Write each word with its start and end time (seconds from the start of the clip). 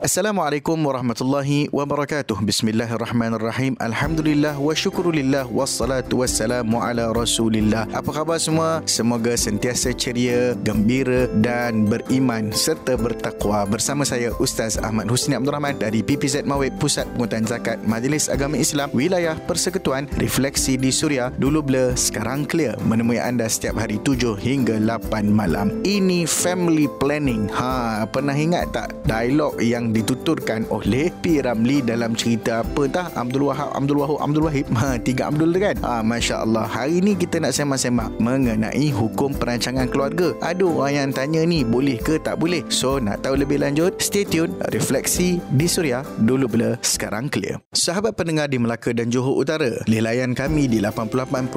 Assalamualaikum 0.00 0.80
warahmatullahi 0.80 1.68
wabarakatuh. 1.76 2.40
Bismillahirrahmanirrahim. 2.40 3.76
Alhamdulillah 3.76 4.56
wa 4.56 4.72
syukurulillah 4.72 5.44
wassalatu 5.52 6.24
wassalamu 6.24 6.80
ala 6.80 7.12
Rasulillah. 7.12 7.84
Apa 7.92 8.08
khabar 8.08 8.40
semua? 8.40 8.80
Semoga 8.88 9.36
sentiasa 9.36 9.92
ceria, 9.92 10.56
gembira 10.64 11.28
dan 11.44 11.84
beriman 11.84 12.48
serta 12.48 12.96
bertakwa. 12.96 13.68
Bersama 13.68 14.08
saya 14.08 14.32
Ustaz 14.40 14.80
Ahmad 14.80 15.04
Husni 15.12 15.36
Abdul 15.36 15.52
Rahman 15.52 15.76
dari 15.76 16.00
PPZ 16.00 16.48
Mawib 16.48 16.80
Pusat 16.80 17.04
Pengutan 17.20 17.44
Zakat 17.44 17.84
Majlis 17.84 18.32
Agama 18.32 18.56
Islam 18.56 18.88
Wilayah 18.96 19.36
Persekutuan 19.44 20.08
Refleksi 20.16 20.80
di 20.80 20.88
Suria. 20.96 21.28
Dulu 21.36 21.60
blur, 21.60 21.92
sekarang 21.92 22.48
clear. 22.48 22.72
Menemui 22.88 23.20
anda 23.20 23.44
setiap 23.52 23.76
hari 23.76 24.00
7 24.00 24.32
hingga 24.40 24.80
8 24.80 25.28
malam. 25.28 25.68
Ini 25.84 26.24
family 26.24 26.88
planning. 26.96 27.52
Ha, 27.52 28.08
pernah 28.08 28.32
ingat 28.32 28.72
tak 28.72 28.96
dialog 29.04 29.60
yang 29.60 29.89
dituturkan 29.92 30.66
oleh 30.70 31.10
P. 31.22 31.42
Ramli 31.42 31.82
dalam 31.84 32.14
cerita 32.14 32.62
apa 32.62 32.86
tah? 32.90 33.06
Abdul 33.14 33.50
Wahab 33.50 33.74
Abdul 33.74 33.98
Wahab 34.02 34.18
Abdul 34.22 34.46
Wahib. 34.46 34.66
Ha, 34.80 34.96
tiga 34.96 35.28
Abdul 35.28 35.52
kan? 35.60 35.76
Ha, 35.84 36.00
Masya 36.00 36.40
Allah 36.40 36.64
hari 36.64 37.04
ni 37.04 37.12
kita 37.12 37.36
nak 37.36 37.52
semak-semak 37.52 38.16
mengenai 38.16 38.88
hukum 38.88 39.36
perancangan 39.36 39.92
keluarga. 39.92 40.32
Ada 40.40 40.64
orang 40.64 40.94
yang 40.94 41.10
tanya 41.12 41.44
ni 41.44 41.68
boleh 41.68 42.00
ke 42.00 42.16
tak 42.16 42.40
boleh? 42.40 42.64
So 42.72 42.96
nak 42.96 43.20
tahu 43.20 43.36
lebih 43.44 43.60
lanjut 43.60 44.00
stay 44.00 44.24
tune 44.24 44.56
refleksi 44.72 45.36
di 45.52 45.68
Suria 45.68 46.00
dulu 46.24 46.48
bila 46.48 46.80
sekarang 46.80 47.28
clear. 47.28 47.60
Sahabat 47.76 48.16
pendengar 48.16 48.48
di 48.48 48.56
Melaka 48.56 48.96
dan 48.96 49.12
Johor 49.12 49.36
Utara 49.36 49.84
lilayan 49.84 50.32
kami 50.32 50.64
di 50.70 50.80
88.5 50.80 51.50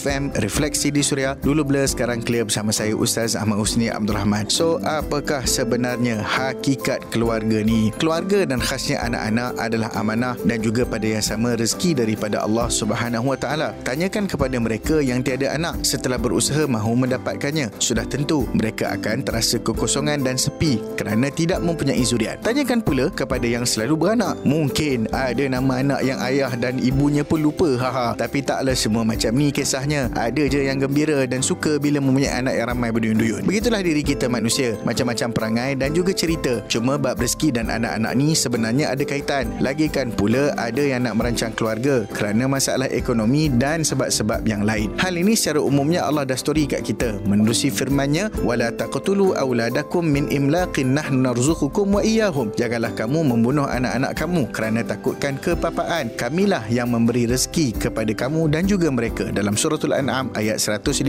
FM 0.00 0.22
refleksi 0.40 0.88
di 0.88 1.02
Suria 1.04 1.36
dulu 1.40 1.66
bila 1.66 1.84
sekarang 1.84 2.24
clear 2.24 2.46
bersama 2.48 2.72
saya 2.72 2.96
Ustaz 2.96 3.36
Ahmad 3.36 3.60
Husni 3.60 3.92
Abdul 3.92 4.16
Rahman. 4.16 4.48
So 4.48 4.80
apakah 4.84 5.44
sebenarnya 5.44 6.20
hakikat 6.22 7.10
keluarga 7.10 7.63
ni 7.64 7.88
keluarga 7.96 8.44
dan 8.44 8.60
khasnya 8.60 9.00
anak-anak 9.00 9.56
adalah 9.56 9.90
amanah 9.96 10.36
dan 10.44 10.60
juga 10.60 10.84
pada 10.84 11.08
yang 11.08 11.24
sama 11.24 11.56
rezeki 11.56 12.04
daripada 12.04 12.44
Allah 12.44 12.68
Subhanahu 12.68 13.32
Wa 13.32 13.38
Taala. 13.40 13.72
Tanyakan 13.80 14.28
kepada 14.28 14.60
mereka 14.60 15.00
yang 15.00 15.24
tiada 15.24 15.56
anak 15.56 15.80
setelah 15.80 16.20
berusaha 16.20 16.68
mahu 16.68 17.08
mendapatkannya. 17.08 17.72
Sudah 17.80 18.04
tentu 18.04 18.44
mereka 18.52 18.92
akan 18.92 19.24
terasa 19.24 19.56
kekosongan 19.56 20.20
dan 20.20 20.36
sepi 20.36 20.84
kerana 21.00 21.32
tidak 21.32 21.64
mempunyai 21.64 22.04
zuriat. 22.04 22.44
Tanyakan 22.44 22.84
pula 22.84 23.08
kepada 23.08 23.48
yang 23.48 23.64
selalu 23.64 23.96
beranak. 23.96 24.36
Mungkin 24.44 25.08
ada 25.08 25.44
nama 25.48 25.80
anak 25.80 26.00
yang 26.04 26.20
ayah 26.20 26.52
dan 26.60 26.76
ibunya 26.76 27.24
pun 27.24 27.40
lupa 27.40 27.80
haha. 27.80 28.12
Tapi 28.12 28.44
taklah 28.44 28.76
semua 28.76 29.08
macam 29.08 29.32
ni 29.32 29.48
kisahnya. 29.48 30.12
Ada 30.12 30.44
je 30.52 30.68
yang 30.68 30.76
gembira 30.76 31.24
dan 31.24 31.40
suka 31.40 31.80
bila 31.80 32.04
mempunyai 32.04 32.44
anak 32.44 32.54
yang 32.60 32.68
ramai 32.68 32.92
berduyun-duyun. 32.92 33.48
Begitulah 33.48 33.80
diri 33.80 34.04
kita 34.04 34.28
manusia. 34.28 34.76
Macam-macam 34.84 35.32
perangai 35.32 35.70
dan 35.80 35.96
juga 35.96 36.12
cerita. 36.12 36.60
Cuma 36.68 37.00
bab 37.00 37.16
rezeki 37.16 37.53
dan 37.54 37.70
anak-anak 37.70 38.12
ni 38.18 38.34
sebenarnya 38.34 38.90
ada 38.90 39.06
kaitan. 39.06 39.46
Lagikan 39.62 40.10
pula 40.10 40.50
ada 40.58 40.82
yang 40.82 41.06
nak 41.06 41.14
merancang 41.14 41.54
keluarga 41.54 42.02
kerana 42.10 42.50
masalah 42.50 42.90
ekonomi 42.90 43.46
dan 43.46 43.86
sebab-sebab 43.86 44.42
yang 44.42 44.66
lain. 44.66 44.90
Hal 44.98 45.14
ini 45.14 45.38
secara 45.38 45.62
umumnya 45.62 46.02
Allah 46.02 46.26
dah 46.26 46.34
story 46.34 46.66
kat 46.66 46.82
kita 46.82 47.22
menerusi 47.30 47.70
firman-Nya 47.70 48.34
wala 48.42 48.74
taqtulu 48.74 49.38
auladakum 49.38 50.02
min 50.02 50.26
imlaqin 50.34 50.98
nahnu 50.98 51.22
narzuqukum 51.30 51.94
wa 51.94 52.02
iyyahum. 52.02 52.50
Janganlah 52.58 52.90
kamu 52.98 53.22
membunuh 53.22 53.70
anak-anak 53.70 54.12
kamu 54.18 54.42
kerana 54.50 54.82
takutkan 54.82 55.38
kepapaan. 55.38 56.10
Kamilah 56.18 56.66
yang 56.66 56.90
memberi 56.90 57.30
rezeki 57.30 57.78
kepada 57.78 58.10
kamu 58.10 58.50
dan 58.50 58.66
juga 58.66 58.90
mereka 58.90 59.30
dalam 59.30 59.54
suratul 59.54 59.94
an'am 59.94 60.34
ayat 60.34 60.58
151. 60.58 61.06